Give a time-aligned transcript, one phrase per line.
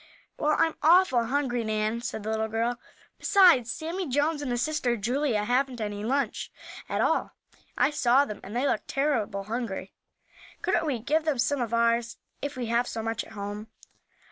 [0.37, 2.79] "Well, I'm awful hungry, Nan," said the little girl.
[3.19, 6.51] "Besides, Sammie Jones, and his sister Julia, haven't any lunch
[6.89, 7.33] at all.
[7.77, 9.93] I saw them, and they looked terrible hungry.
[10.63, 13.67] Couldn't we give them some of ours; if we have so much at home?"